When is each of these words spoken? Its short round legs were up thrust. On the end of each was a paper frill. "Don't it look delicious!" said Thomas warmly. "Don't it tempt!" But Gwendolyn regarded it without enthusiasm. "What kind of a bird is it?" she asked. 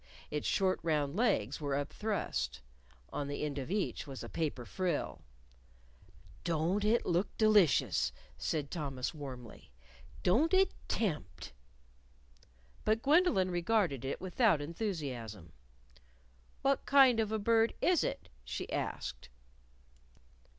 Its 0.31 0.47
short 0.47 0.79
round 0.81 1.15
legs 1.15 1.61
were 1.61 1.75
up 1.75 1.93
thrust. 1.93 2.61
On 3.13 3.27
the 3.27 3.43
end 3.43 3.59
of 3.59 3.69
each 3.69 4.07
was 4.07 4.23
a 4.23 4.29
paper 4.29 4.65
frill. 4.65 5.21
"Don't 6.43 6.83
it 6.83 7.05
look 7.05 7.37
delicious!" 7.37 8.11
said 8.35 8.71
Thomas 8.71 9.13
warmly. 9.13 9.69
"Don't 10.23 10.55
it 10.55 10.71
tempt!" 10.87 11.53
But 12.83 13.03
Gwendolyn 13.03 13.51
regarded 13.51 14.03
it 14.03 14.19
without 14.19 14.59
enthusiasm. 14.59 15.53
"What 16.63 16.87
kind 16.87 17.19
of 17.19 17.31
a 17.31 17.37
bird 17.37 17.75
is 17.79 18.03
it?" 18.03 18.27
she 18.43 18.67
asked. 18.73 19.29